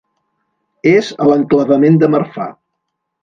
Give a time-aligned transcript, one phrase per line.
[0.91, 2.47] És a l'enclavament de Marfà.